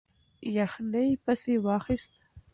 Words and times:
یخنۍ 0.57 1.09
پسې 1.25 1.55
واخیست. 1.65 2.11